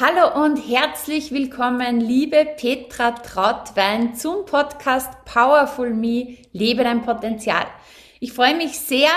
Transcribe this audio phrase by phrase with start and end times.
[0.00, 7.66] Hallo und herzlich willkommen, liebe Petra Trautwein zum Podcast Powerful Me, lebe dein Potenzial.
[8.20, 9.10] Ich freue mich sehr,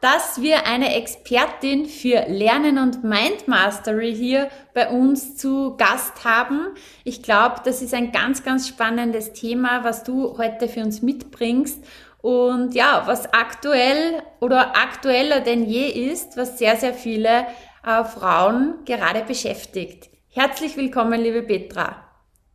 [0.00, 6.68] dass wir eine Expertin für Lernen und Mind Mastery hier bei uns zu Gast haben.
[7.02, 11.84] Ich glaube, das ist ein ganz, ganz spannendes Thema, was du heute für uns mitbringst.
[12.22, 17.44] Und ja, was aktuell oder aktueller denn je ist, was sehr, sehr viele
[17.84, 20.10] äh, Frauen gerade beschäftigt.
[20.38, 21.96] Herzlich willkommen, liebe Petra.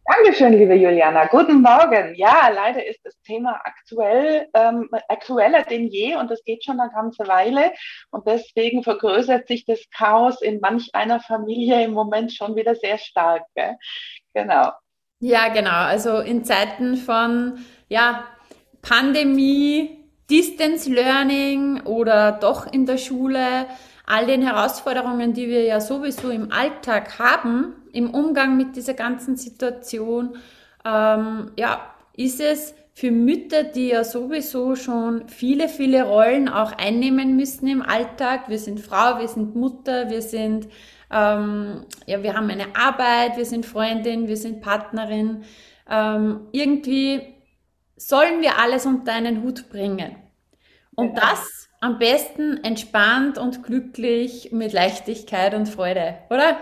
[0.06, 1.26] Dankeschön, liebe Juliana.
[1.26, 2.16] Guten Morgen.
[2.16, 6.92] Ja, leider ist das Thema aktuell, ähm, aktueller denn je und das geht schon eine
[6.94, 7.74] ganze Weile.
[8.10, 12.98] Und deswegen vergrößert sich das Chaos in manch einer Familie im Moment schon wieder sehr
[12.98, 13.44] stark.
[13.54, 13.76] Gell?
[14.34, 14.72] Genau.
[15.20, 15.84] Ja, genau.
[15.84, 18.24] Also in Zeiten von ja,
[18.82, 23.68] Pandemie, Distance Learning oder doch in der Schule
[24.06, 29.38] all den Herausforderungen, die wir ja sowieso im Alltag haben, im Umgang mit dieser ganzen
[29.38, 30.38] Situation,
[30.86, 37.36] ähm, ja, ist es für Mütter, die ja sowieso schon viele, viele Rollen auch einnehmen
[37.36, 38.50] müssen im Alltag.
[38.50, 40.68] Wir sind Frau, wir sind Mutter, wir sind,
[41.10, 45.44] ähm, ja, wir haben eine Arbeit, wir sind Freundin, wir sind Partnerin.
[45.90, 47.22] Ähm, irgendwie
[47.96, 50.16] sollen wir alles unter einen Hut bringen.
[50.96, 51.22] Und genau.
[51.22, 56.58] das am besten entspannt und glücklich mit Leichtigkeit und Freude, oder?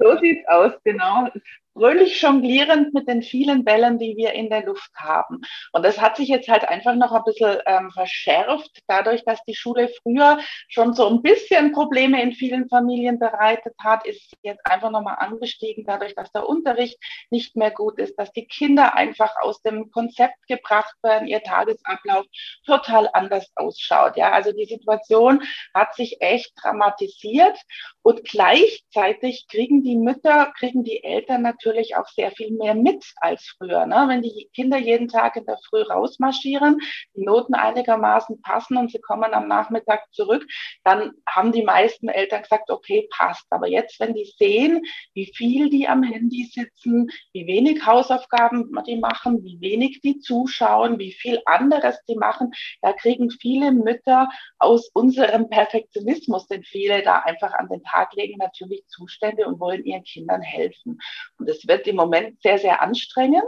[0.00, 1.28] So sieht's aus, genau
[1.76, 5.42] fröhlich jonglierend mit den vielen Bällen, die wir in der Luft haben.
[5.72, 9.54] Und das hat sich jetzt halt einfach noch ein bisschen ähm, verschärft, dadurch, dass die
[9.54, 10.38] Schule früher
[10.68, 15.84] schon so ein bisschen Probleme in vielen Familien bereitet hat, ist jetzt einfach nochmal angestiegen,
[15.86, 16.98] dadurch, dass der Unterricht
[17.30, 22.24] nicht mehr gut ist, dass die Kinder einfach aus dem Konzept gebracht werden, ihr Tagesablauf
[22.64, 24.16] total anders ausschaut.
[24.16, 25.42] Ja, also die Situation
[25.74, 27.58] hat sich echt dramatisiert
[28.02, 33.04] und gleichzeitig kriegen die Mütter, kriegen die Eltern natürlich natürlich auch sehr viel mehr mit
[33.16, 33.86] als früher.
[33.86, 34.04] Ne?
[34.08, 36.78] Wenn die Kinder jeden Tag in der Früh rausmarschieren,
[37.14, 40.46] die Noten einigermaßen passen und sie kommen am Nachmittag zurück,
[40.84, 43.46] dann haben die meisten Eltern gesagt, okay, passt.
[43.50, 44.82] Aber jetzt, wenn die sehen,
[45.14, 50.98] wie viel die am Handy sitzen, wie wenig Hausaufgaben die machen, wie wenig die zuschauen,
[50.98, 52.52] wie viel anderes die machen,
[52.82, 54.28] da kriegen viele Mütter
[54.58, 59.84] aus unserem Perfektionismus, den viele da einfach an den Tag legen, natürlich Zustände und wollen
[59.84, 60.98] ihren Kindern helfen.
[61.38, 63.44] Und es wird im Moment sehr, sehr anstrengend,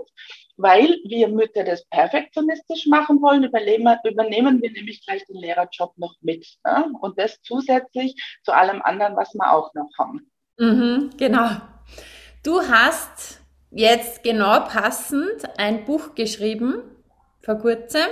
[0.57, 6.15] weil wir Mütter das perfektionistisch machen wollen, übernehmen, übernehmen wir nämlich gleich den Lehrerjob noch
[6.21, 6.47] mit.
[6.65, 6.93] Ne?
[7.01, 10.31] Und das zusätzlich zu allem anderen, was wir auch noch haben.
[10.59, 11.49] Mhm, genau.
[12.43, 16.83] Du hast jetzt genau passend ein Buch geschrieben,
[17.43, 18.09] vor kurzem.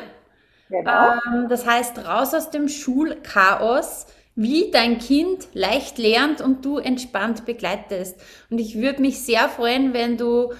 [0.68, 1.14] Genau.
[1.26, 4.06] Ähm, das heißt, raus aus dem Schulchaos,
[4.36, 8.20] wie dein Kind leicht lernt und du entspannt begleitest.
[8.50, 10.52] Und ich würde mich sehr freuen, wenn du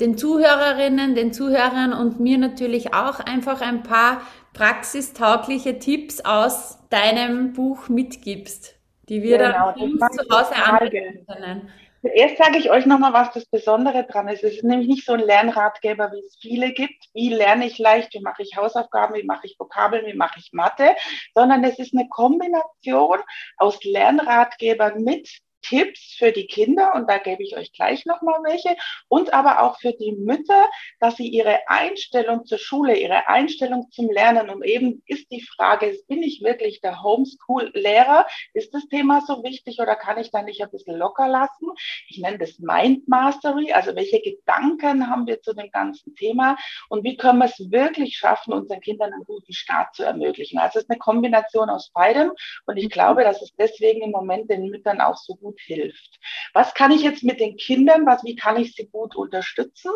[0.00, 4.22] den Zuhörerinnen, den Zuhörern und mir natürlich auch einfach ein paar
[4.54, 8.74] praxistaugliche Tipps aus deinem Buch mitgibst,
[9.10, 11.68] die wir genau, dann zu Hause anwenden können.
[12.02, 14.42] Zuerst sage ich euch nochmal, was das Besondere dran ist.
[14.42, 17.04] Es ist nämlich nicht so ein Lernratgeber, wie es viele gibt.
[17.12, 20.50] Wie lerne ich leicht, wie mache ich Hausaufgaben, wie mache ich Vokabeln, wie mache ich
[20.52, 20.96] Mathe,
[21.34, 23.18] sondern es ist eine Kombination
[23.58, 25.28] aus Lernratgebern mit
[25.62, 28.76] Tipps für die Kinder und da gebe ich euch gleich nochmal welche
[29.08, 34.10] und aber auch für die Mütter, dass sie ihre Einstellung zur Schule, ihre Einstellung zum
[34.10, 38.26] Lernen und eben ist die Frage, bin ich wirklich der Homeschool-Lehrer?
[38.54, 41.68] Ist das Thema so wichtig oder kann ich da nicht ein bisschen locker lassen?
[42.08, 46.56] Ich nenne das Mind Mastery, also welche Gedanken haben wir zu dem ganzen Thema
[46.88, 50.58] und wie können wir es wirklich schaffen, unseren Kindern einen guten Start zu ermöglichen?
[50.58, 52.32] Also es ist eine Kombination aus beidem
[52.66, 56.18] und ich glaube, dass es deswegen im Moment den Müttern auch so gut hilft.
[56.54, 59.90] Was kann ich jetzt mit den Kindern, was, wie kann ich sie gut unterstützen?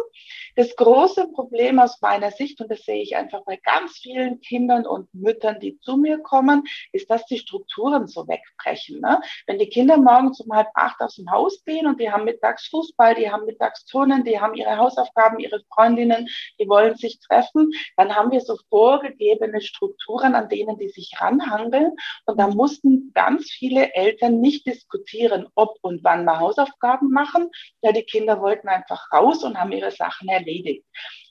[0.57, 4.87] Das große Problem aus meiner Sicht, und das sehe ich einfach bei ganz vielen Kindern
[4.87, 9.01] und Müttern, die zu mir kommen, ist, dass die Strukturen so wegbrechen.
[9.01, 9.21] Ne?
[9.47, 12.69] Wenn die Kinder morgens um halb acht aus dem Haus gehen und die haben mittags
[12.69, 16.29] Fußball, die haben mittags Turnen, die haben ihre Hausaufgaben, ihre Freundinnen,
[16.59, 21.93] die wollen sich treffen, dann haben wir so vorgegebene Strukturen, an denen die sich ranhangeln.
[22.27, 27.51] Und da mussten ganz viele Eltern nicht diskutieren ob und wann wir Hausaufgaben machen.
[27.83, 30.85] Ja, die Kinder wollten einfach raus und haben ihre Sachen erledigt.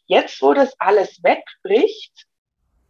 [0.06, 2.28] Jetzt, wo das alles wegbricht,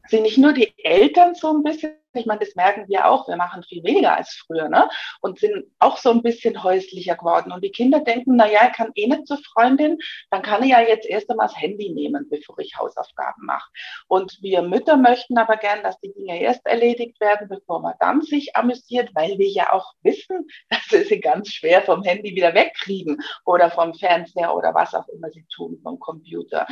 [0.08, 3.28] sind nicht nur die Eltern so ein bisschen ich meine, das merken wir auch.
[3.28, 4.90] Wir machen viel weniger als früher, ne?
[5.22, 7.52] Und sind auch so ein bisschen häuslicher geworden.
[7.52, 9.98] Und die Kinder denken, na ja, ich kann eh nicht zur Freundin,
[10.32, 13.70] dann kann ich ja jetzt erst einmal das Handy nehmen, bevor ich Hausaufgaben mache.
[14.08, 18.22] Und wir Mütter möchten aber gern, dass die Dinge erst erledigt werden, bevor man dann
[18.22, 22.54] sich amüsiert, weil wir ja auch wissen, dass sie sie ganz schwer vom Handy wieder
[22.54, 26.68] wegkriegen oder vom Fernseher oder was auch immer sie tun, vom Computer.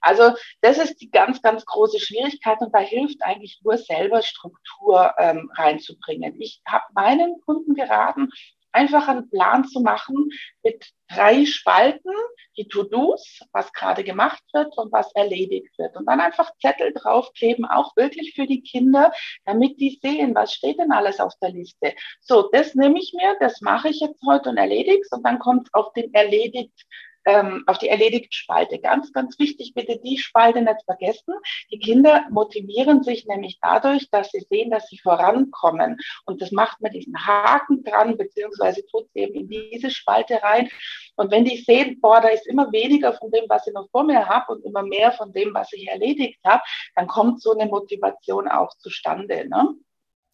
[0.00, 4.81] Also das ist die ganz, ganz große Schwierigkeit und da hilft eigentlich nur selber Struktur
[4.82, 6.40] Struktur ähm, reinzubringen.
[6.40, 8.28] Ich habe meinen Kunden geraten,
[8.74, 10.30] einfach einen Plan zu machen
[10.62, 12.10] mit drei Spalten,
[12.56, 15.94] die To-Dos, was gerade gemacht wird und was erledigt wird.
[15.96, 19.12] Und dann einfach Zettel draufkleben, auch wirklich für die Kinder,
[19.44, 21.94] damit die sehen, was steht denn alles auf der Liste.
[22.20, 25.68] So, das nehme ich mir, das mache ich jetzt heute und erledige und dann kommt
[25.74, 26.86] auf den erledigt
[27.24, 28.78] ähm, auf die Erledigt-Spalte.
[28.78, 31.34] Ganz, ganz wichtig, bitte die Spalte nicht vergessen.
[31.70, 35.98] Die Kinder motivieren sich nämlich dadurch, dass sie sehen, dass sie vorankommen.
[36.26, 40.68] Und das macht man diesen Haken dran, beziehungsweise tut sie eben in diese Spalte rein.
[41.16, 44.04] Und wenn die sehen, boah, da ist immer weniger von dem, was ich noch vor
[44.04, 46.62] mir habe und immer mehr von dem, was ich erledigt habe,
[46.94, 49.48] dann kommt so eine Motivation auch zustande.
[49.48, 49.74] Ne?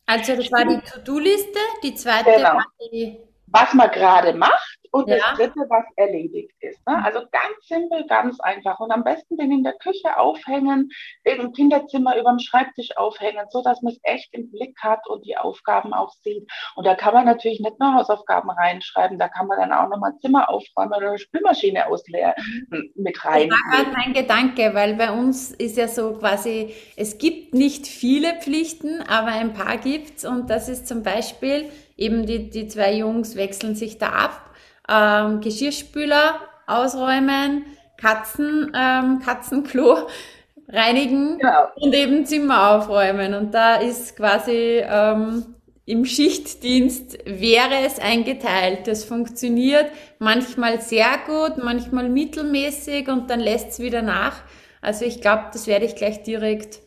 [0.06, 2.54] Also das war die To-Do-Liste, die zweite genau.
[2.54, 3.18] war die
[3.52, 5.16] was man gerade macht und ja.
[5.16, 6.86] das dritte, was erledigt ist.
[6.86, 7.02] Ne?
[7.04, 8.80] Also ganz simpel, ganz einfach.
[8.80, 10.90] Und am besten den in der Küche aufhängen,
[11.24, 15.24] im Kinderzimmer über dem Schreibtisch aufhängen, so dass man es echt im Blick hat und
[15.24, 16.50] die Aufgaben auch sieht.
[16.74, 20.16] Und da kann man natürlich nicht nur Hausaufgaben reinschreiben, da kann man dann auch nochmal
[20.20, 22.34] Zimmer aufräumen oder eine Spülmaschine ausleeren
[22.70, 22.90] mhm.
[22.96, 23.50] mit rein.
[23.50, 27.86] Das war gerade mein Gedanke, weil bei uns ist ja so quasi, es gibt nicht
[27.86, 32.94] viele Pflichten, aber ein paar gibt's und das ist zum Beispiel eben die, die zwei
[32.94, 34.50] Jungs wechseln sich da ab.
[34.88, 37.66] Ähm, Geschirrspüler ausräumen,
[37.98, 40.06] Katzen, ähm, Katzenklo
[40.68, 41.66] reinigen genau.
[41.74, 43.34] und eben Zimmer aufräumen.
[43.34, 45.54] Und da ist quasi ähm,
[45.84, 48.86] im Schichtdienst wäre es eingeteilt.
[48.86, 49.86] Das funktioniert
[50.18, 54.36] manchmal sehr gut, manchmal mittelmäßig und dann lässt es wieder nach.
[54.80, 56.80] Also ich glaube, das werde ich gleich direkt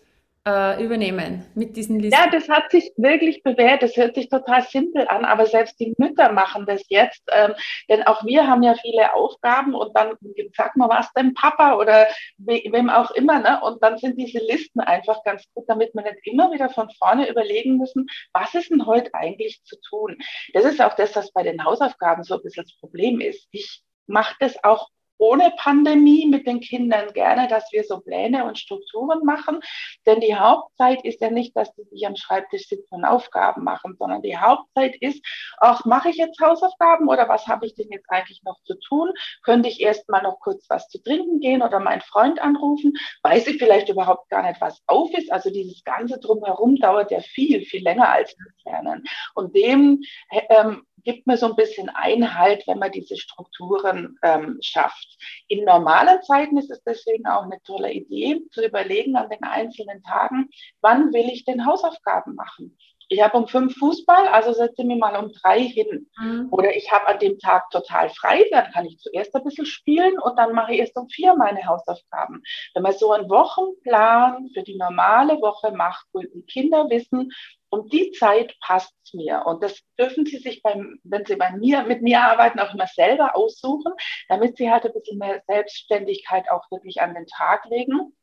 [0.47, 2.19] äh, übernehmen mit diesen Listen?
[2.19, 3.83] Ja, das hat sich wirklich bewährt.
[3.83, 7.21] Das hört sich total simpel an, aber selbst die Mütter machen das jetzt.
[7.31, 7.53] Ähm,
[7.89, 10.13] denn auch wir haben ja viele Aufgaben und dann
[10.55, 12.07] sag mal, was denn Papa oder
[12.37, 13.39] we wem auch immer.
[13.39, 13.61] Ne?
[13.61, 17.29] Und dann sind diese Listen einfach ganz gut, damit wir nicht immer wieder von vorne
[17.29, 20.17] überlegen müssen, was ist denn heute eigentlich zu tun.
[20.53, 23.47] Das ist auch das, was bei den Hausaufgaben so ein bisschen das Problem ist.
[23.51, 24.89] Ich mache das auch
[25.21, 29.59] ohne Pandemie mit den Kindern gerne, dass wir so Pläne und Strukturen machen.
[30.07, 33.95] Denn die Hauptzeit ist ja nicht, dass die sich am Schreibtisch sitzen und Aufgaben machen,
[33.99, 35.23] sondern die Hauptzeit ist,
[35.59, 39.11] auch mache ich jetzt Hausaufgaben oder was habe ich denn jetzt eigentlich noch zu tun?
[39.43, 42.93] Könnte ich erst mal noch kurz was zu trinken gehen oder meinen Freund anrufen?
[43.21, 45.31] Weiß ich vielleicht überhaupt gar nicht, was auf ist?
[45.31, 49.03] Also dieses ganze Drumherum dauert ja viel, viel länger als das Lernen.
[49.35, 50.01] Und dem
[50.49, 55.10] ähm, gibt mir so ein bisschen Einhalt, wenn man diese Strukturen ähm, schafft.
[55.47, 60.03] In normalen Zeiten ist es deswegen auch eine tolle Idee, zu überlegen an den einzelnen
[60.03, 60.49] Tagen,
[60.81, 62.77] wann will ich denn Hausaufgaben machen?
[63.11, 66.09] Ich habe um fünf Fußball, also setze mir mal um drei hin.
[66.17, 66.47] Mhm.
[66.49, 70.17] Oder ich habe an dem Tag total frei, dann kann ich zuerst ein bisschen spielen
[70.17, 72.41] und dann mache ich erst um vier meine Hausaufgaben.
[72.73, 77.33] Wenn man so einen Wochenplan für die normale Woche macht, wo die Kinder wissen,
[77.69, 79.43] um die Zeit passt es mir.
[79.45, 82.87] Und das dürfen Sie sich beim, wenn Sie bei mir, mit mir arbeiten, auch immer
[82.87, 83.91] selber aussuchen,
[84.29, 88.15] damit Sie halt ein bisschen mehr Selbstständigkeit auch wirklich an den Tag legen.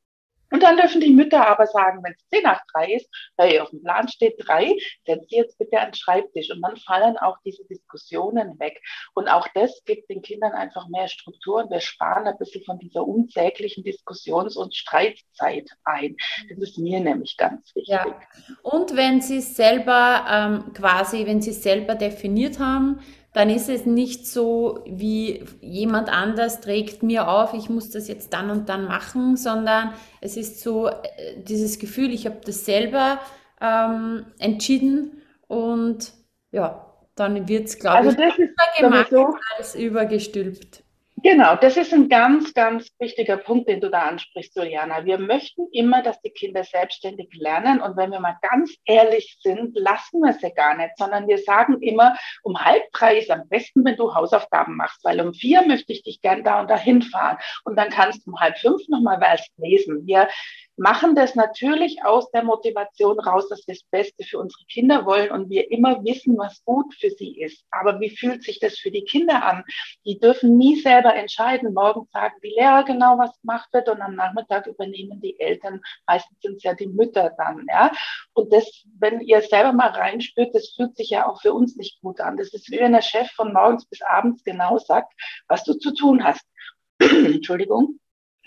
[0.50, 3.70] Und dann dürfen die Mütter aber sagen, wenn es 10 nach 3 ist, weil auf
[3.70, 4.76] dem Plan steht 3,
[5.06, 6.50] setz sie jetzt bitte an den Schreibtisch.
[6.50, 8.80] Und dann fallen auch diese Diskussionen weg.
[9.14, 12.78] Und auch das gibt den Kindern einfach mehr Struktur und wir sparen ein bisschen von
[12.78, 16.16] dieser unsäglichen Diskussions- und Streitzeit ein.
[16.48, 17.88] Das ist mir nämlich ganz wichtig.
[17.88, 18.06] Ja.
[18.62, 23.00] Und wenn sie es selber ähm, quasi, wenn sie es selber definiert haben,
[23.32, 28.32] dann ist es nicht so, wie jemand anders trägt mir auf, ich muss das jetzt
[28.32, 30.94] dann und dann machen, sondern es ist so äh,
[31.36, 33.20] dieses Gefühl, ich habe das selber
[33.60, 36.12] ähm, entschieden und
[36.50, 39.12] ja, dann wird es, glaube also ich, ist gemacht
[39.56, 40.84] als übergestülpt.
[41.22, 45.04] Genau, das ist ein ganz, ganz wichtiger Punkt, den du da ansprichst, Juliana.
[45.04, 47.80] Wir möchten immer, dass die Kinder selbstständig lernen.
[47.80, 51.82] Und wenn wir mal ganz ehrlich sind, lassen wir sie gar nicht, sondern wir sagen
[51.82, 55.92] immer, um halb drei ist am besten, wenn du Hausaufgaben machst, weil um vier möchte
[55.92, 57.38] ich dich gern da und dahin fahren.
[57.64, 60.06] Und dann kannst du um halb fünf nochmal was lesen.
[60.06, 60.28] Wir
[60.78, 65.30] machen das natürlich aus der Motivation raus, dass wir das Beste für unsere Kinder wollen
[65.30, 67.64] und wir immer wissen, was gut für sie ist.
[67.70, 69.64] Aber wie fühlt sich das für die Kinder an?
[70.04, 71.74] Die dürfen nie selber entscheiden.
[71.74, 76.40] Morgen sagen die Lehrer genau, was gemacht wird und am Nachmittag übernehmen die Eltern, meistens
[76.40, 77.92] sind es ja die Mütter dann, ja.
[78.32, 82.00] Und das, wenn ihr selber mal reinspürt, das fühlt sich ja auch für uns nicht
[82.00, 82.36] gut an.
[82.36, 85.12] Das ist wie wenn der Chef von morgens bis abends genau sagt,
[85.48, 86.44] was du zu tun hast.
[86.98, 87.98] Entschuldigung.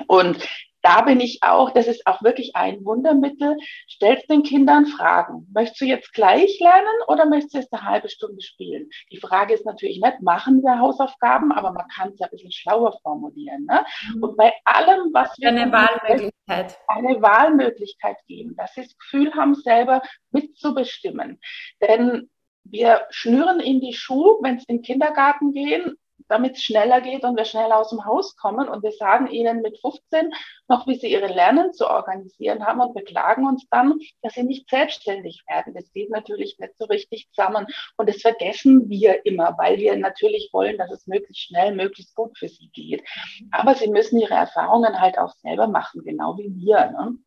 [0.08, 0.48] Und
[0.82, 3.58] da bin ich auch, das ist auch wirklich ein Wundermittel.
[3.88, 5.48] Stellt den Kindern Fragen.
[5.54, 8.90] Möchtest du jetzt gleich lernen oder möchtest du jetzt eine halbe Stunde spielen?
[9.12, 12.52] Die Frage ist natürlich nicht, machen wir Hausaufgaben, aber man kann es ja ein bisschen
[12.52, 13.66] schlauer formulieren.
[13.66, 13.86] Ne?
[14.14, 14.24] Mhm.
[14.24, 15.50] Und bei allem, was wir.
[15.50, 16.78] Eine Wahlmöglichkeit.
[16.88, 21.40] Eine Wahlmöglichkeit geben, dass sie das Gefühl haben, selber mitzubestimmen.
[21.82, 22.30] Denn
[22.64, 25.96] wir schnüren in die Schuhe, wenn es in den Kindergarten gehen,
[26.32, 28.70] damit es schneller geht und wir schneller aus dem Haus kommen.
[28.70, 30.32] Und wir sagen ihnen mit 15
[30.70, 34.70] noch, wie sie ihre Lernen zu organisieren haben und beklagen uns dann, dass sie nicht
[34.70, 35.74] selbstständig werden.
[35.74, 37.68] Das geht natürlich nicht so richtig zusammen.
[37.98, 42.38] Und das vergessen wir immer, weil wir natürlich wollen, dass es möglichst schnell, möglichst gut
[42.38, 43.04] für sie geht.
[43.52, 46.92] Aber sie müssen ihre Erfahrungen halt auch selber machen, genau wie wir.
[46.92, 47.18] Ne?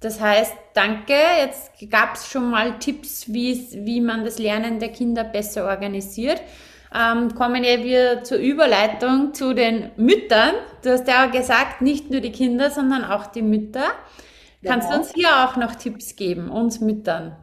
[0.00, 1.12] Das heißt, danke.
[1.12, 6.40] Jetzt gab es schon mal Tipps, wie man das Lernen der Kinder besser organisiert
[6.94, 10.54] ähm, kommen wir zur Überleitung zu den Müttern.
[10.82, 13.92] Du hast ja gesagt, nicht nur die Kinder, sondern auch die Mütter.
[14.64, 14.94] Kannst ja.
[14.94, 17.36] du uns hier auch noch Tipps geben, uns Müttern?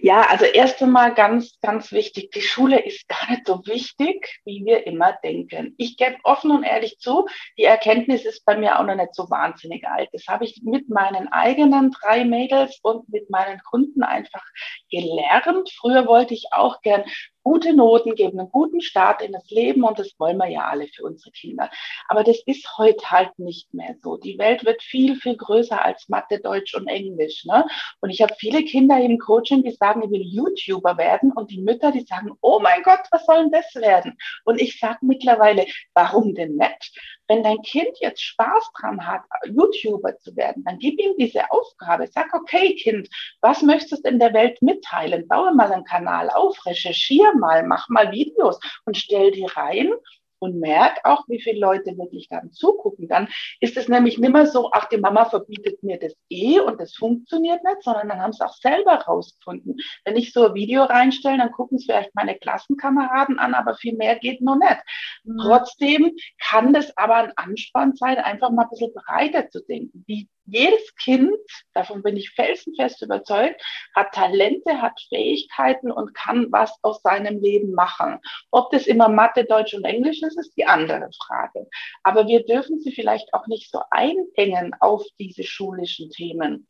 [0.00, 4.64] Ja, also erst einmal ganz, ganz wichtig, die Schule ist gar nicht so wichtig, wie
[4.64, 5.74] wir immer denken.
[5.76, 9.30] Ich gebe offen und ehrlich zu, die Erkenntnis ist bei mir auch noch nicht so
[9.30, 10.08] wahnsinnig alt.
[10.12, 14.44] Das habe ich mit meinen eigenen drei Mädels und mit meinen Kunden einfach
[14.90, 15.70] gelernt.
[15.78, 17.04] Früher wollte ich auch gern
[17.48, 20.86] gute Noten geben, einen guten Start in das Leben und das wollen wir ja alle
[20.86, 21.70] für unsere Kinder.
[22.06, 24.18] Aber das ist heute halt nicht mehr so.
[24.18, 27.46] Die Welt wird viel, viel größer als Mathe, Deutsch und Englisch.
[27.46, 27.66] Ne?
[28.02, 31.62] Und ich habe viele Kinder im Coaching, die sagen, ich will YouTuber werden und die
[31.62, 34.18] Mütter, die sagen, oh mein Gott, was soll denn das werden?
[34.44, 35.64] Und ich sage mittlerweile,
[35.94, 37.00] warum denn nicht?
[37.28, 42.06] Wenn dein Kind jetzt Spaß dran hat, YouTuber zu werden, dann gib ihm diese Aufgabe.
[42.06, 43.08] Sag, okay, Kind,
[43.40, 45.28] was möchtest du in der Welt mitteilen?
[45.28, 49.92] Baue mal einen Kanal auf, recherchiere mal, mach mal Videos und stell die rein
[50.38, 53.08] und merk auch, wie viele Leute wirklich dann zugucken.
[53.08, 53.28] Dann
[53.60, 56.94] ist es nämlich nicht mehr so, ach, die Mama verbietet mir das eh und das
[56.94, 59.76] funktioniert nicht, sondern dann haben sie auch selber rausgefunden.
[60.04, 63.96] Wenn ich so ein Video reinstelle, dann gucken es vielleicht meine Klassenkameraden an, aber viel
[63.96, 64.82] mehr geht noch nicht.
[65.24, 65.38] Mhm.
[65.38, 70.04] Trotzdem kann das aber ein Anspann sein, einfach mal ein bisschen breiter zu denken.
[70.06, 71.36] Wie jedes Kind,
[71.74, 73.62] davon bin ich felsenfest überzeugt,
[73.94, 78.18] hat Talente, hat Fähigkeiten und kann was aus seinem Leben machen.
[78.50, 81.68] Ob das immer Mathe, Deutsch und Englisch ist, ist die andere Frage.
[82.02, 86.66] Aber wir dürfen sie vielleicht auch nicht so einengen auf diese schulischen Themen.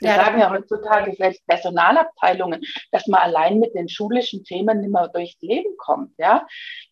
[0.00, 2.60] Wir ja, sagen ja heutzutage selbst Personalabteilungen,
[2.92, 6.12] dass man allein mit den schulischen Themen nicht mehr durchs Leben kommt.
[6.18, 6.46] Ja?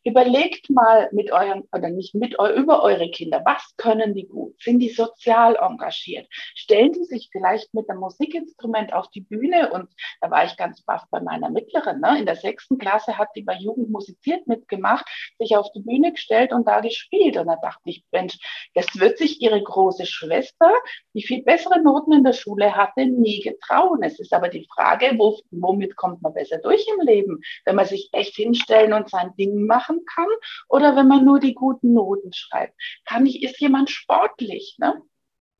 [0.04, 4.60] Überlegt mal mit euren, oder nicht mit über eure Kinder, was können die gut?
[4.60, 6.26] Sind die sozial engagiert?
[6.54, 9.70] Stellen die sich vielleicht mit einem Musikinstrument auf die Bühne?
[9.70, 9.88] Und
[10.20, 12.00] da war ich ganz baff bei meiner Mittleren.
[12.00, 12.18] Ne?
[12.18, 15.06] In der sechsten Klasse hat die bei Jugend musiziert mitgemacht,
[15.38, 17.36] sich auf die Bühne gestellt und da gespielt.
[17.36, 18.38] Und da dachte ich, Mensch,
[18.74, 20.72] das wird sich ihre große Schwester,
[21.14, 24.02] die viel bessere Noten in der Schule hat, hatte nie getrauen.
[24.02, 27.40] Es ist aber die Frage, wo, womit kommt man besser durch im Leben?
[27.64, 30.28] Wenn man sich echt hinstellen und sein Ding machen kann
[30.68, 32.74] oder wenn man nur die guten Noten schreibt?
[33.04, 34.76] Kann ich, ist jemand sportlich?
[34.78, 35.02] Ne?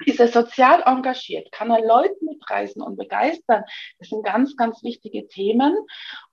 [0.04, 1.50] Ist er sozial engagiert?
[1.52, 3.64] Kann er Leute mitreißen und begeistern?
[3.98, 5.74] Das sind ganz, ganz wichtige Themen.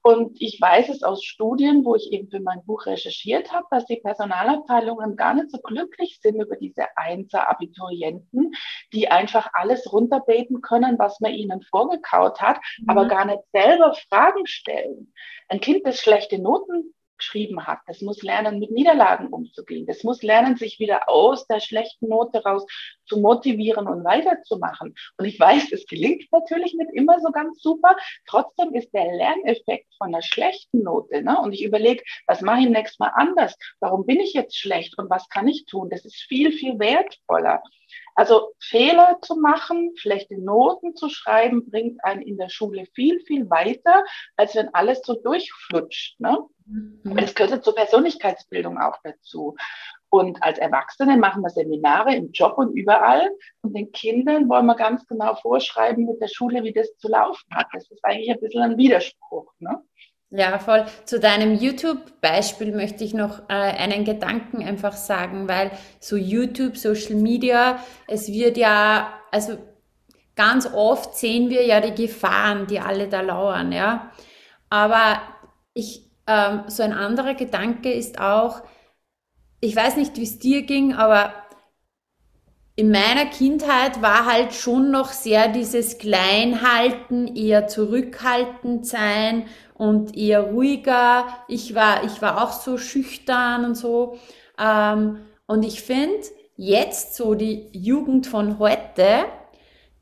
[0.02, 3.86] Und ich weiß es aus Studien, wo ich eben für mein Buch recherchiert habe, dass
[3.86, 8.52] die Personalabteilungen gar nicht so glücklich sind über diese Einser-Abiturienten,
[8.92, 12.90] die einfach alles runterbeten können, was man ihnen vorgekaut hat, mhm.
[12.90, 15.14] aber gar nicht selber Fragen stellen.
[15.48, 17.80] Ein Kind, das schlechte Noten geschrieben hat.
[17.88, 19.86] Das muss lernen, mit Niederlagen umzugehen.
[19.86, 22.66] Das muss lernen, sich wieder aus der schlechten Note raus
[23.06, 24.96] zu motivieren und weiterzumachen.
[25.18, 27.96] Und ich weiß, es gelingt natürlich nicht immer so ganz super.
[28.26, 31.22] Trotzdem ist der Lerneffekt von der schlechten Note.
[31.22, 31.38] Ne?
[31.40, 33.56] Und ich überlege, was mache ich nächstes Mal anders?
[33.80, 35.90] Warum bin ich jetzt schlecht und was kann ich tun?
[35.90, 37.62] Das ist viel, viel wertvoller.
[38.16, 43.50] Also Fehler zu machen, schlechte Noten zu schreiben, bringt einen in der Schule viel, viel
[43.50, 44.04] weiter,
[44.38, 46.20] als wenn alles so durchflutscht.
[46.20, 46.38] Ne?
[46.66, 47.18] Mhm.
[47.18, 49.56] Es gehört zur Persönlichkeitsbildung auch dazu.
[50.10, 53.32] Und als Erwachsene machen wir Seminare im Job und überall.
[53.62, 57.50] Und den Kindern wollen wir ganz genau vorschreiben mit der Schule, wie das zu laufen
[57.52, 57.68] hat.
[57.74, 59.52] Das ist eigentlich ein bisschen ein Widerspruch.
[59.58, 59.82] Ne?
[60.36, 60.86] Ja, voll.
[61.06, 67.14] Zu deinem YouTube-Beispiel möchte ich noch äh, einen Gedanken einfach sagen, weil so YouTube, Social
[67.14, 69.60] Media, es wird ja, also
[70.36, 74.12] ganz oft sehen wir ja die Gefahren, die alle da lauern, ja.
[74.72, 75.22] Aber
[75.76, 78.64] ich, ähm, so ein anderer Gedanke ist auch,
[79.62, 81.32] ich weiß nicht, wie es dir ging, aber
[82.76, 89.46] in meiner Kindheit war halt schon noch sehr dieses Kleinhalten, eher zurückhaltend sein
[89.84, 91.28] und eher ruhiger.
[91.50, 94.18] Ich war, ich war auch so schüchtern und so.
[94.58, 96.26] Ähm, und ich finde,
[96.56, 99.26] jetzt so die Jugend von heute,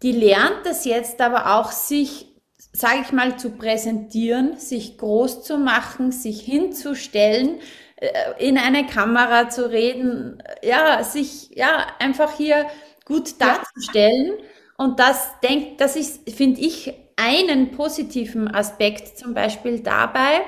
[0.04, 2.28] die lernt das jetzt aber auch sich,
[2.74, 7.60] sage ich mal, zu präsentieren, sich groß zu machen, sich hinzustellen
[7.96, 12.68] äh, in eine Kamera zu reden, ja, sich ja einfach hier
[13.06, 14.34] gut darzustellen.
[14.78, 20.42] Und das denkt, das ist, finde ich, einen positiven Aspekt zum Beispiel dabei,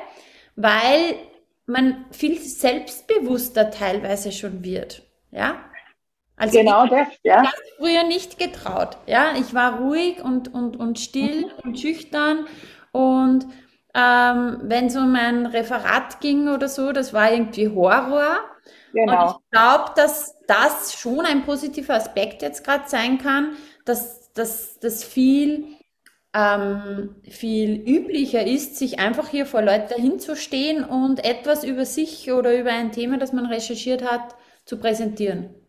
[0.55, 1.15] weil
[1.65, 5.03] man viel selbstbewusster teilweise schon wird.
[5.32, 5.55] Ja.
[6.36, 7.43] Also genau ich das, ja.
[7.43, 8.98] Ich früher nicht getraut.
[9.08, 11.51] Ja, ich war ruhig und, und, und still mhm.
[11.63, 12.48] und schüchtern
[12.91, 13.46] und
[13.96, 18.39] ähm, wenn es um ein Referat ging oder so, das war irgendwie Horror.
[18.93, 19.24] Genau.
[19.24, 23.55] Und ich glaube, dass das schon ein positiver Aspekt jetzt gerade sein kann,
[23.86, 25.67] dass das viel,
[26.34, 32.58] ähm, viel üblicher ist, sich einfach hier vor Leuten hinzustehen und etwas über sich oder
[32.58, 34.36] über ein Thema, das man recherchiert hat,
[34.66, 35.62] zu präsentieren.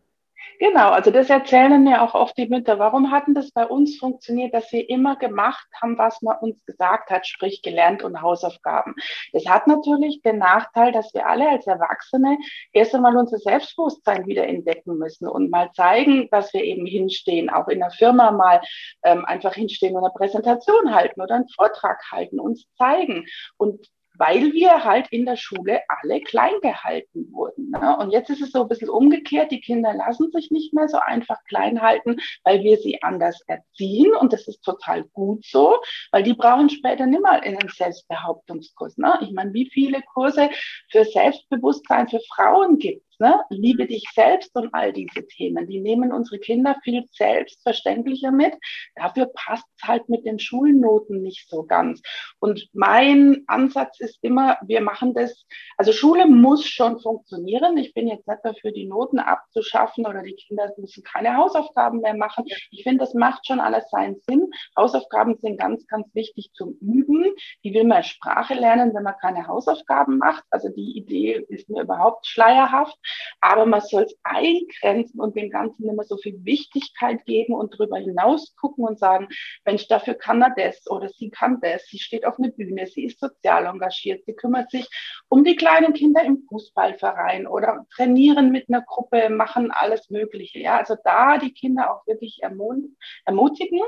[0.58, 2.78] Genau, also das erzählen ja auch oft die Mütter.
[2.78, 7.11] Warum hatten das bei uns funktioniert, dass wir immer gemacht haben, was man uns gesagt
[7.11, 8.94] hat, sprich gelernt und Hausaufgaben.
[9.32, 12.38] Das hat natürlich den Nachteil, dass wir alle als Erwachsene
[12.73, 17.68] erst einmal unser Selbstbewusstsein wieder entdecken müssen und mal zeigen, dass wir eben hinstehen, auch
[17.68, 18.61] in der Firma mal
[19.02, 23.26] ähm, einfach hinstehen und eine Präsentation halten oder einen Vortrag halten, uns zeigen.
[23.56, 27.71] Und weil wir halt in der Schule alle klein gehalten wurden.
[27.71, 27.97] Ne?
[27.99, 29.50] Und jetzt ist es so ein bisschen umgekehrt.
[29.50, 34.14] Die Kinder lassen sich nicht mehr so einfach klein halten, weil wir sie anders erziehen.
[34.14, 35.78] Und das ist total gut so,
[36.12, 38.99] weil die brauchen später nicht mal einen Selbstbehauptungskurs.
[38.99, 39.18] Ne?
[39.23, 40.50] Ich meine, wie viele Kurse
[40.90, 43.40] für Selbstbewusstsein für Frauen gibt Ne?
[43.50, 45.66] Liebe dich selbst und all diese Themen.
[45.68, 48.55] Die nehmen unsere Kinder viel selbstverständlicher mit.
[48.96, 52.03] Dafür passt es halt mit den Schulnoten nicht so ganz.
[52.40, 55.44] Und mein Ansatz ist immer, wir machen das,
[55.77, 57.77] also Schule muss schon funktionieren.
[57.77, 62.14] Ich bin jetzt nicht dafür, die Noten abzuschaffen oder die Kinder müssen keine Hausaufgaben mehr
[62.14, 62.44] machen.
[62.70, 64.50] Ich finde, das macht schon alles seinen Sinn.
[64.77, 67.35] Hausaufgaben sind ganz, ganz wichtig zum Üben.
[67.62, 70.44] Wie will man Sprache lernen, wenn man keine Hausaufgaben macht?
[70.50, 72.96] Also die Idee ist mir überhaupt schleierhaft.
[73.40, 77.99] Aber man soll es eingrenzen und dem Ganzen immer so viel Wichtigkeit geben und darüber
[77.99, 79.29] hinaus gucken und sagen,
[79.64, 81.87] Mensch, dafür kann er das oder sie kann das.
[81.87, 84.88] Sie steht auf einer Bühne, sie ist sozial engagiert, sie kümmert sich
[85.29, 90.59] um die kleinen Kinder im Fußballverein oder trainieren mit einer Gruppe, machen alles Mögliche.
[90.59, 93.81] Ja, also da die Kinder auch wirklich ermutigen,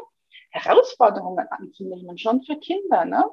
[0.51, 3.25] Herausforderungen anzunehmen, schon für Kinder, ne?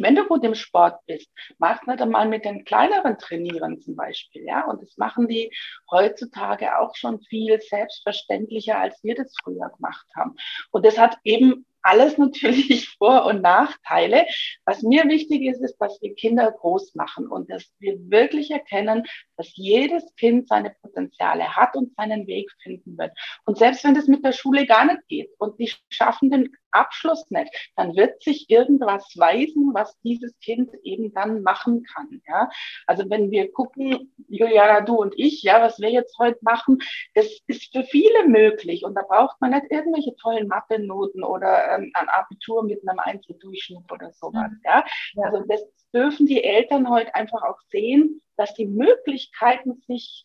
[0.00, 4.44] Wenn du gut im Sport bist, mach nicht einmal mit den kleineren trainieren zum Beispiel,
[4.44, 4.64] ja.
[4.66, 5.52] Und das machen die
[5.90, 10.36] heutzutage auch schon viel selbstverständlicher, als wir das früher gemacht haben.
[10.70, 14.26] Und das hat eben alles natürlich Vor- und Nachteile.
[14.64, 19.04] Was mir wichtig ist, ist, dass wir Kinder groß machen und dass wir wirklich erkennen,
[19.36, 23.12] dass jedes Kind seine Potenziale hat und seinen Weg finden wird.
[23.44, 27.30] Und selbst wenn das mit der Schule gar nicht geht und die schaffen den Abschluss
[27.30, 32.22] nicht, dann wird sich irgendwas weisen, was dieses Kind eben dann machen kann.
[32.26, 32.50] Ja?
[32.86, 36.78] Also wenn wir gucken, Juliana, du und ich, ja, was wir jetzt heute machen,
[37.14, 41.90] das ist für viele möglich und da braucht man nicht irgendwelche tollen Mathe-Noten oder ähm,
[41.94, 44.50] ein Abitur mit einem Einzeldurchschnitt oder sowas.
[44.50, 44.60] Mhm.
[44.64, 44.84] Ja?
[45.22, 50.24] Also das dürfen die Eltern heute einfach auch sehen, dass die Möglichkeiten, sich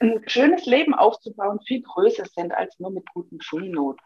[0.00, 4.04] ein schönes Leben aufzubauen, viel größer sind als nur mit guten Schulnoten.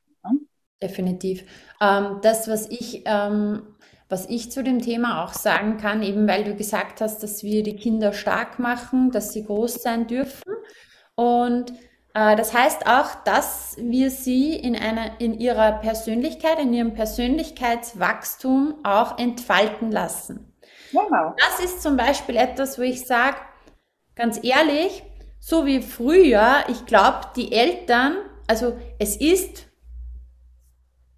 [0.82, 1.44] Definitiv.
[1.80, 3.62] Ähm, das, was ich, ähm,
[4.08, 7.62] was ich zu dem Thema auch sagen kann, eben weil du gesagt hast, dass wir
[7.62, 10.52] die Kinder stark machen, dass sie groß sein dürfen.
[11.14, 11.72] Und
[12.14, 18.76] äh, das heißt auch, dass wir sie in, einer, in ihrer Persönlichkeit, in ihrem Persönlichkeitswachstum
[18.84, 20.52] auch entfalten lassen.
[20.92, 21.34] Wow.
[21.36, 23.36] Das ist zum Beispiel etwas, wo ich sage,
[24.14, 25.02] ganz ehrlich,
[25.40, 29.67] so wie früher, ich glaube, die Eltern, also es ist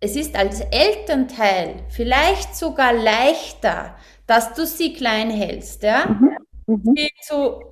[0.00, 6.06] es ist als Elternteil vielleicht sogar leichter, dass du sie klein hältst, ja?
[6.06, 6.36] Mhm.
[6.66, 6.96] Mhm.
[7.22, 7.62] So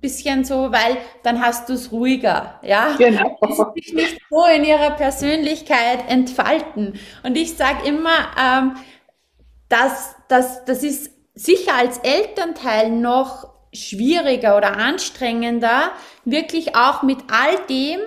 [0.00, 2.96] bisschen so, weil dann hast du es ruhiger, ja?
[2.98, 3.38] Genau.
[3.74, 6.98] Sie sich nicht so in ihrer Persönlichkeit entfalten.
[7.22, 8.76] Und ich sage immer, ähm,
[9.68, 15.92] dass, dass das ist sicher als Elternteil noch schwieriger oder anstrengender,
[16.24, 18.00] wirklich auch mit all dem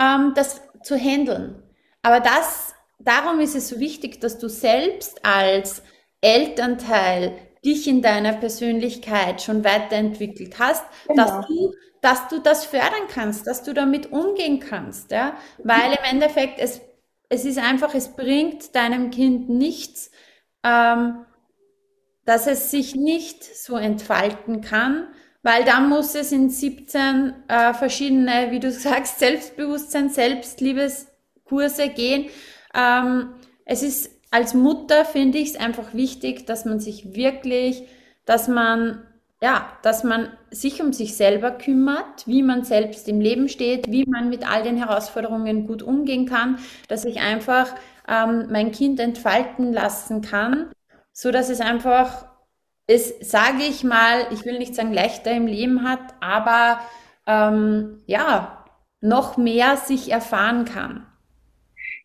[0.00, 1.62] ähm, das zu handeln.
[2.02, 5.82] Aber das darum ist es so wichtig, dass du selbst als
[6.20, 11.24] Elternteil dich in deiner Persönlichkeit schon weiterentwickelt hast, genau.
[11.24, 16.04] dass du dass du das fördern kannst, dass du damit umgehen kannst, ja, weil im
[16.04, 16.80] Endeffekt es
[17.28, 20.10] es ist einfach, es bringt deinem Kind nichts,
[20.64, 21.24] ähm,
[22.24, 25.08] dass es sich nicht so entfalten kann,
[25.42, 32.28] weil dann muss es in 17 äh, verschiedene, wie du sagst, Selbstbewusstsein, Selbstliebeskurse gehen.
[32.78, 33.30] Ähm,
[33.64, 37.84] es ist als Mutter finde ich es einfach wichtig, dass man sich wirklich,
[38.24, 39.02] dass man
[39.40, 44.04] ja, dass man sich um sich selber kümmert, wie man selbst im Leben steht, wie
[44.04, 47.72] man mit all den Herausforderungen gut umgehen kann, dass ich einfach
[48.08, 50.70] ähm, mein Kind entfalten lassen kann,
[51.12, 52.26] so dass es einfach,
[52.88, 56.80] es sage ich mal, ich will nicht sagen leichter im Leben hat, aber
[57.26, 58.64] ähm, ja,
[59.00, 61.06] noch mehr sich erfahren kann.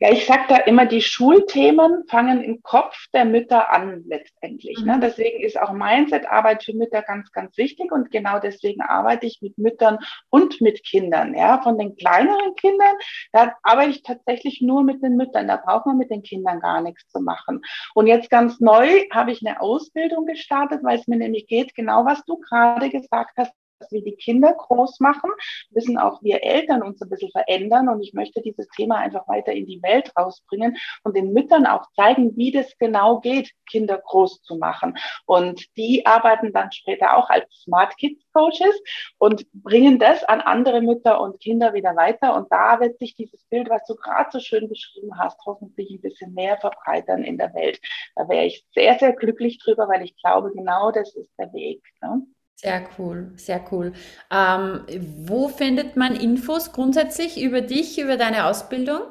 [0.03, 4.79] Ja, ich sage da immer, die Schulthemen fangen im Kopf der Mütter an letztendlich.
[4.79, 4.95] Ne?
[4.95, 4.99] Mhm.
[4.99, 5.07] Ne?
[5.07, 9.57] Deswegen ist auch Mindset-Arbeit für Mütter ganz, ganz wichtig und genau deswegen arbeite ich mit
[9.57, 11.33] Müttern und mit Kindern.
[11.33, 12.93] Ja, von den kleineren Kindern,
[13.31, 15.47] da arbeite ich tatsächlich nur mit den Müttern.
[15.47, 17.61] Da braucht man mit den Kindern gar nichts zu machen.
[17.95, 22.03] Und jetzt ganz neu habe ich eine Ausbildung gestartet, weil es mir nämlich geht, genau
[22.03, 25.29] was du gerade gesagt hast, dass wir die Kinder groß machen,
[25.71, 27.89] müssen auch wir Eltern uns ein bisschen verändern.
[27.89, 31.85] Und ich möchte dieses Thema einfach weiter in die Welt rausbringen und den Müttern auch
[31.95, 34.97] zeigen, wie das genau geht, Kinder groß zu machen.
[35.25, 38.81] Und die arbeiten dann später auch als Smart Kids Coaches
[39.17, 42.35] und bringen das an andere Mütter und Kinder wieder weiter.
[42.35, 46.01] Und da wird sich dieses Bild, was du gerade so schön beschrieben hast, hoffentlich ein
[46.01, 47.79] bisschen mehr verbreitern in der Welt.
[48.15, 51.83] Da wäre ich sehr, sehr glücklich drüber, weil ich glaube, genau das ist der Weg.
[52.01, 52.23] Ne?
[52.55, 53.93] Sehr cool, sehr cool.
[54.31, 54.85] Ähm,
[55.25, 59.01] wo findet man Infos grundsätzlich über dich, über deine Ausbildung?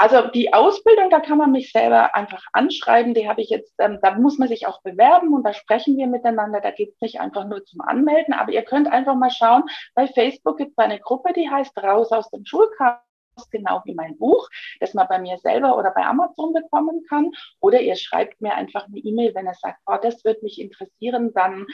[0.00, 3.14] Also die Ausbildung, da kann man mich selber einfach anschreiben.
[3.14, 6.06] Die habe ich jetzt, ähm, da muss man sich auch bewerben und da sprechen wir
[6.06, 6.60] miteinander.
[6.60, 9.64] Da geht es nicht einfach nur zum Anmelden, aber ihr könnt einfach mal schauen.
[9.94, 13.07] Bei Facebook gibt es eine Gruppe, die heißt Raus aus dem Schulkasten
[13.50, 14.48] genau wie mein Buch,
[14.80, 17.30] das man bei mir selber oder bei Amazon bekommen kann.
[17.60, 21.32] Oder ihr schreibt mir einfach eine E-Mail, wenn ihr sagt, oh, das würde mich interessieren,
[21.34, 21.66] dann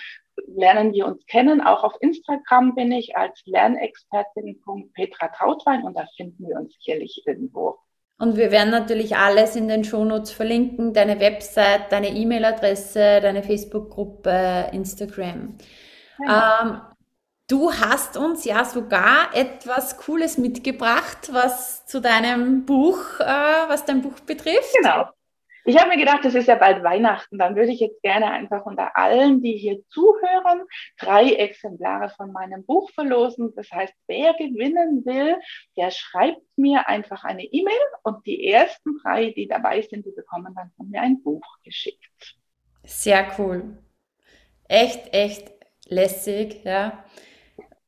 [0.47, 1.61] lernen wir uns kennen.
[1.61, 4.61] Auch auf Instagram bin ich als Lernexpertin
[4.95, 7.79] Petra Trautwein und da finden wir uns sicherlich irgendwo.
[8.19, 14.71] Und wir werden natürlich alles in den Shownotes verlinken, deine Website, deine E-Mail-Adresse, deine Facebook-Gruppe,
[14.73, 15.57] Instagram.
[16.25, 16.63] Ja.
[16.63, 16.94] Ähm,
[17.47, 23.25] Du hast uns ja sogar etwas Cooles mitgebracht, was zu deinem Buch, äh,
[23.69, 24.75] was dein Buch betrifft.
[24.81, 25.11] Genau.
[25.67, 28.67] Ich habe mir gedacht, es ist ja bald Weihnachten, dann würde ich jetzt gerne einfach
[28.67, 30.63] unter allen, die hier zuhören,
[30.99, 33.53] drei Exemplare von meinem Buch verlosen.
[33.57, 35.37] Das heißt, wer gewinnen will,
[35.77, 40.55] der schreibt mir einfach eine E-Mail und die ersten drei, die dabei sind, die bekommen
[40.55, 42.37] dann von mir ein Buch geschickt.
[42.85, 43.79] Sehr cool.
[44.69, 45.51] Echt, echt
[45.87, 47.05] lässig, ja.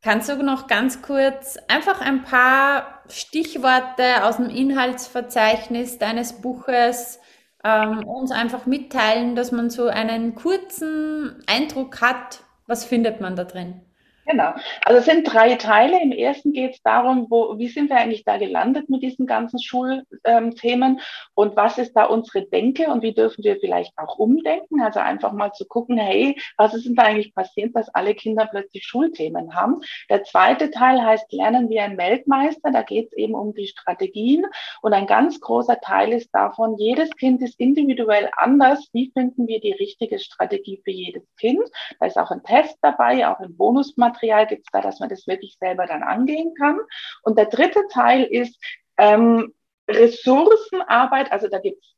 [0.07, 7.19] Kannst du noch ganz kurz einfach ein paar Stichworte aus dem Inhaltsverzeichnis deines Buches
[7.65, 13.43] ähm, uns einfach mitteilen, dass man so einen kurzen Eindruck hat, was findet man da
[13.43, 13.81] drin?
[14.27, 14.55] Genau.
[14.85, 16.03] Also es sind drei Teile.
[16.03, 19.63] Im ersten geht es darum, wo, wie sind wir eigentlich da gelandet mit diesen ganzen
[19.63, 21.01] Schulthemen
[21.35, 24.81] und was ist da unsere Denke und wie dürfen wir vielleicht auch umdenken?
[24.81, 28.49] Also einfach mal zu gucken, hey, was ist denn da eigentlich passiert, dass alle Kinder
[28.51, 29.81] plötzlich Schulthemen haben?
[30.11, 32.73] Der zweite Teil heißt Lernen wie ein Weltmeister.
[32.73, 34.45] Da geht es eben um die Strategien
[34.83, 38.89] und ein ganz großer Teil ist davon, jedes Kind ist individuell anders.
[38.93, 41.63] Wie finden wir die richtige Strategie für jedes Kind?
[42.01, 45.09] Da ist auch ein Test dabei, auch ein Bonusmaterial Material gibt es da, dass man
[45.09, 46.79] das wirklich selber dann angehen kann.
[47.23, 48.59] Und der dritte Teil ist
[48.99, 49.53] ähm,
[49.89, 51.95] Ressourcenarbeit, also da gibt es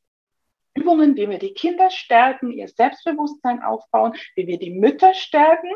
[0.74, 5.70] Übungen, wie wir die Kinder stärken, ihr Selbstbewusstsein aufbauen, wie wir die Mütter stärken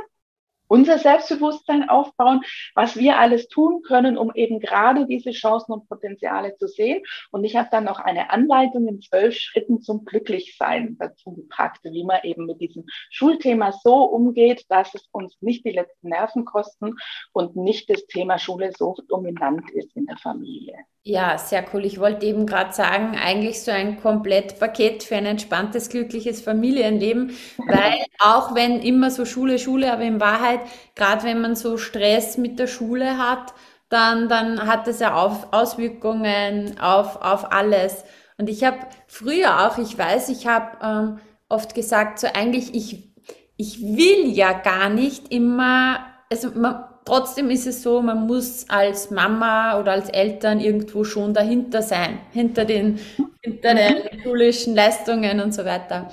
[0.72, 2.40] unser Selbstbewusstsein aufbauen,
[2.74, 7.02] was wir alles tun können, um eben gerade diese Chancen und Potenziale zu sehen.
[7.30, 12.04] Und ich habe dann noch eine Anleitung in zwölf Schritten zum Glücklichsein dazu gepackt, wie
[12.04, 16.94] man eben mit diesem Schulthema so umgeht, dass es uns nicht die letzten Nerven kosten
[17.34, 20.74] und nicht das Thema Schule so dominant ist in der Familie.
[21.04, 21.84] Ja, sehr cool.
[21.84, 27.30] Ich wollte eben gerade sagen, eigentlich so ein Komplettpaket für ein entspanntes, glückliches Familienleben,
[27.66, 30.60] weil auch wenn immer so Schule, Schule, aber in Wahrheit,
[30.94, 33.52] gerade wenn man so Stress mit der Schule hat,
[33.88, 38.04] dann, dann hat das ja auf, Auswirkungen auf, auf alles.
[38.38, 43.12] Und ich habe früher auch, ich weiß, ich habe ähm, oft gesagt, so eigentlich, ich,
[43.56, 49.10] ich will ja gar nicht immer, also man, trotzdem ist es so, man muss als
[49.10, 52.98] Mama oder als Eltern irgendwo schon dahinter sein, hinter den,
[53.42, 56.10] hinter den schulischen Leistungen und so weiter.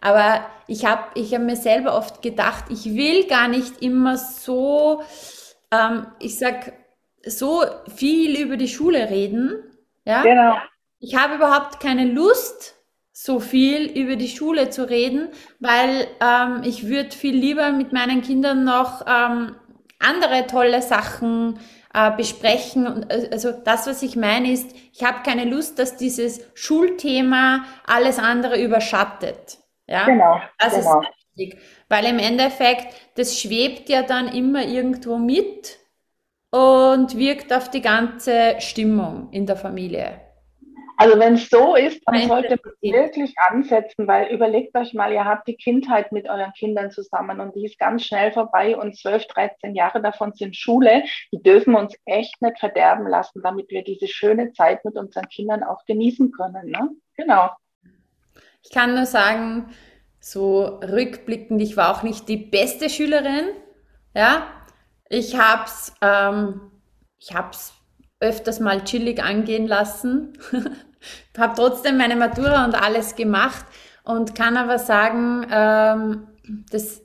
[0.00, 5.02] Aber ich habe ich hab mir selber oft gedacht, ich will gar nicht immer so,
[5.70, 6.72] ähm, ich sag,
[7.24, 7.62] so
[7.94, 9.62] viel über die Schule reden.
[10.04, 10.22] Ja?
[10.22, 10.56] Genau.
[10.98, 12.74] Ich habe überhaupt keine Lust,
[13.12, 15.28] so viel über die Schule zu reden,
[15.60, 19.54] weil ähm, ich würde viel lieber mit meinen Kindern noch ähm,
[20.02, 21.58] andere tolle Sachen
[21.94, 22.86] äh, besprechen.
[22.86, 27.64] Und, äh, also das, was ich meine, ist, ich habe keine Lust, dass dieses Schulthema
[27.86, 29.58] alles andere überschattet.
[29.86, 30.04] Ja?
[30.04, 30.40] Genau.
[30.58, 31.00] Das genau.
[31.00, 31.60] ist wichtig.
[31.88, 35.78] Weil im Endeffekt, das schwebt ja dann immer irgendwo mit
[36.50, 40.20] und wirkt auf die ganze Stimmung in der Familie.
[41.02, 45.24] Also wenn es so ist, dann sollte man wirklich ansetzen, weil überlegt euch mal, ihr
[45.24, 49.26] habt die Kindheit mit euren Kindern zusammen und die ist ganz schnell vorbei und 12,
[49.26, 51.02] 13 Jahre davon sind Schule.
[51.32, 55.64] Die dürfen uns echt nicht verderben lassen, damit wir diese schöne Zeit mit unseren Kindern
[55.64, 56.70] auch genießen können.
[56.70, 56.90] Ne?
[57.16, 57.50] Genau.
[58.62, 59.74] Ich kann nur sagen,
[60.20, 63.48] so rückblickend, ich war auch nicht die beste Schülerin.
[64.14, 64.46] Ja,
[65.08, 66.70] ich hab's, ähm,
[67.18, 67.74] ich hab's
[68.22, 70.38] öfters mal chillig angehen lassen.
[71.38, 73.64] habe trotzdem meine Matura und alles gemacht
[74.04, 76.26] und kann aber sagen, ähm,
[76.70, 77.02] dass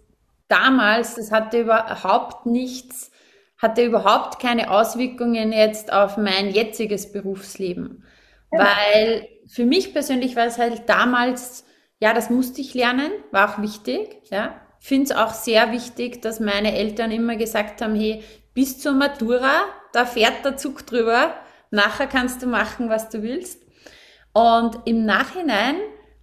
[0.48, 3.12] damals, das hatte überhaupt nichts,
[3.58, 8.04] hatte überhaupt keine Auswirkungen jetzt auf mein jetziges Berufsleben.
[8.52, 8.60] Ja.
[8.60, 11.66] Weil für mich persönlich war es halt damals,
[12.00, 14.62] ja, das musste ich lernen, war auch wichtig, ja.
[14.80, 19.64] Finde es auch sehr wichtig, dass meine Eltern immer gesagt haben, hey, bis zur Matura,
[19.98, 21.34] da fährt der Zug drüber,
[21.72, 23.64] nachher kannst du machen, was du willst.
[24.32, 25.76] Und im Nachhinein,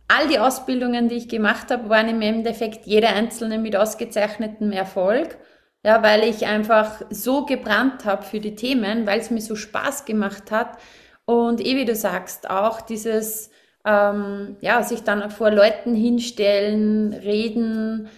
[0.06, 5.38] all die Ausbildungen, die ich gemacht habe, waren im Endeffekt jede einzelne mit ausgezeichnetem Erfolg.
[5.84, 10.04] Ja, weil ich einfach so gebrannt habe für die Themen, weil es mir so Spaß
[10.04, 10.78] gemacht hat.
[11.24, 13.50] Und eh wie du sagst, auch dieses,
[13.84, 18.08] ähm, ja, sich dann vor Leuten hinstellen, reden,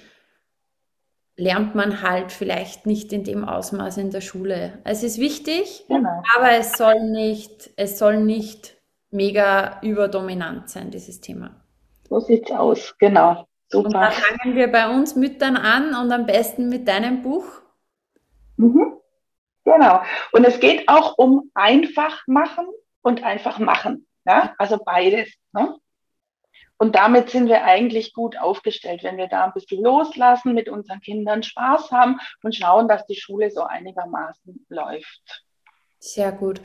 [1.37, 4.79] lernt man halt vielleicht nicht in dem Ausmaß in der Schule.
[4.85, 6.22] Es ist wichtig, genau.
[6.37, 8.77] aber es soll nicht, es soll nicht
[9.11, 11.51] mega überdominant sein, dieses Thema.
[12.09, 13.46] So sieht's aus, genau.
[13.68, 13.87] Super.
[13.87, 17.44] Und da fangen wir bei uns Müttern an und am besten mit deinem Buch.
[18.57, 18.94] Mhm.
[19.64, 20.01] Genau.
[20.33, 22.66] Und es geht auch um einfach machen
[23.03, 24.07] und einfach machen.
[24.25, 24.55] Ja?
[24.59, 25.29] Also beides.
[25.53, 25.75] Ne?
[26.79, 31.01] Und damit sind wir eigentlich gut aufgestellt, wenn wir da ein bisschen loslassen, mit unseren
[31.01, 35.45] Kindern Spaß haben und schauen, dass die Schule so einigermaßen läuft.
[35.99, 36.61] Sehr gut.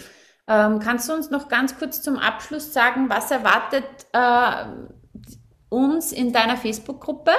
[0.47, 4.65] Ähm, kannst du uns noch ganz kurz zum Abschluss sagen, was erwartet äh,
[5.69, 7.31] uns in deiner Facebook-Gruppe?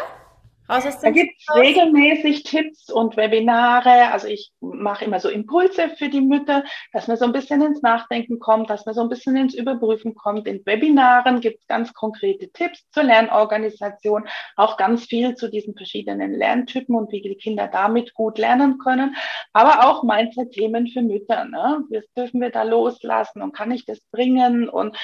[0.69, 4.11] Da gibt es regelmäßig Tipps und Webinare.
[4.13, 7.83] Also ich mache immer so Impulse für die Mütter, dass man so ein bisschen ins
[7.83, 10.47] Nachdenken kommt, dass man so ein bisschen ins Überprüfen kommt.
[10.47, 16.33] In Webinaren gibt es ganz konkrete Tipps zur Lernorganisation, auch ganz viel zu diesen verschiedenen
[16.33, 19.17] Lerntypen und wie die Kinder damit gut lernen können.
[19.53, 21.45] Aber auch Mindset-Themen für Mütter.
[21.45, 21.85] Ne?
[21.91, 24.69] Was dürfen wir da loslassen und kann ich das bringen?
[24.69, 24.97] Und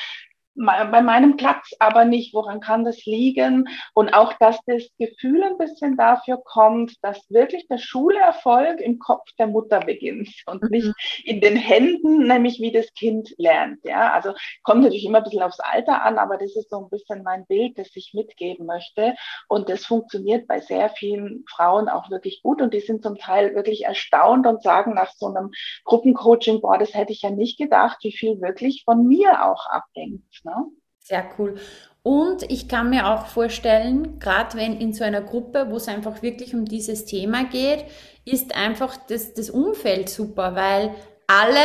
[0.59, 3.68] bei meinem klappt aber nicht, woran kann das liegen?
[3.94, 9.29] Und auch, dass das Gefühl ein bisschen dafür kommt, dass wirklich der Schulerfolg im Kopf
[9.38, 10.68] der Mutter beginnt und mhm.
[10.71, 13.85] nicht in den Händen, nämlich wie das Kind lernt.
[13.85, 16.90] Ja, also kommt natürlich immer ein bisschen aufs Alter an, aber das ist so ein
[16.90, 19.14] bisschen mein Bild, das ich mitgeben möchte.
[19.49, 22.61] Und das funktioniert bei sehr vielen Frauen auch wirklich gut.
[22.61, 25.51] Und die sind zum Teil wirklich erstaunt und sagen nach so einem
[25.85, 30.25] Gruppencoaching, boah, das hätte ich ja nicht gedacht, wie viel wirklich von mir auch abhängt.
[30.49, 30.67] Ne?
[30.99, 31.57] Sehr cool.
[32.03, 36.23] Und ich kann mir auch vorstellen, gerade wenn in so einer Gruppe, wo es einfach
[36.23, 37.85] wirklich um dieses Thema geht,
[38.25, 40.95] ist einfach das, das Umfeld super, weil
[41.27, 41.61] alle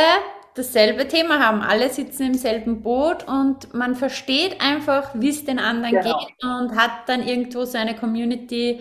[0.54, 5.58] dasselbe Thema haben, alle sitzen im selben Boot und man versteht einfach, wie es den
[5.58, 6.18] anderen genau.
[6.18, 8.80] geht und hat dann irgendwo so eine Community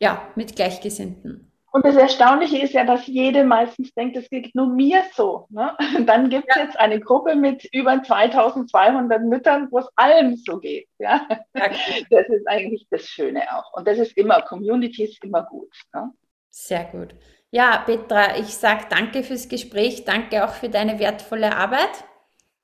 [0.00, 1.51] ja, mit Gleichgesinnten.
[1.72, 5.46] Und das Erstaunliche ist ja, dass jede meistens denkt, es geht nur mir so.
[5.48, 5.74] Ne?
[6.06, 6.64] Dann gibt es ja.
[6.64, 10.86] jetzt eine Gruppe mit über 2200 Müttern, wo es allen so geht.
[10.98, 11.26] Ja?
[11.54, 11.70] ja
[12.10, 13.72] das ist eigentlich das Schöne auch.
[13.72, 15.72] Und das ist immer, Community ist immer gut.
[15.94, 16.12] Ne?
[16.50, 17.14] Sehr gut.
[17.50, 22.04] Ja, Petra, ich sage danke fürs Gespräch, danke auch für deine wertvolle Arbeit.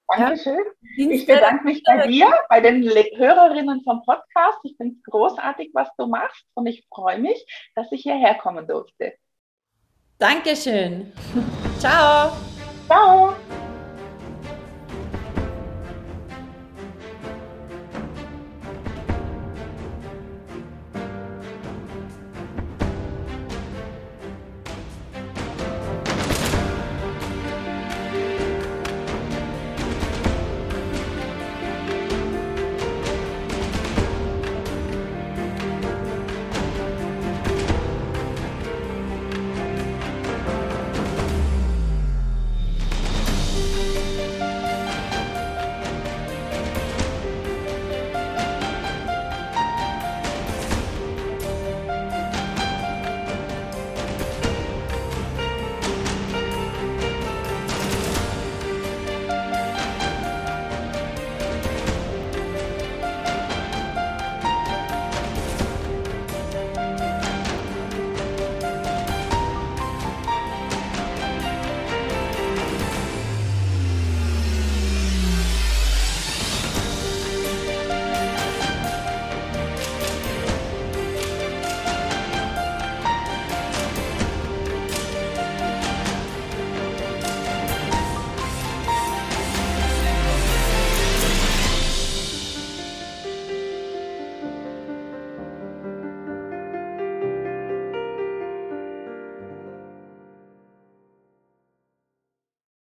[0.09, 0.59] Dankeschön.
[0.97, 1.11] Ja.
[1.11, 4.59] Ich bedanke mich bei dir, bei den Hörerinnen vom Podcast.
[4.65, 7.45] Ich finde es großartig, was du machst und ich freue mich,
[7.75, 9.15] dass ich hierher kommen durfte.
[10.19, 11.13] Dankeschön.
[11.79, 12.33] Ciao.
[12.87, 13.35] Ciao.